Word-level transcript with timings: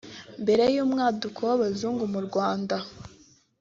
Mbere 0.43 0.63
y’umwaduko 0.75 1.39
w’Abazungu 1.49 2.03
mu 2.13 2.19
Rwanda 2.27 2.75